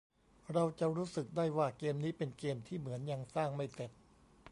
[0.53, 3.91] เราจะรู้สึกได้ว่าเกมนี้เป็นเกมที่เหมือนยังสร้างไม่เสร็จ